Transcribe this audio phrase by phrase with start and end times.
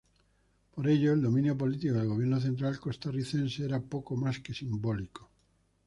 [0.73, 5.29] Por ello el dominio político del gobierno central costarricense era poco más que simbólico.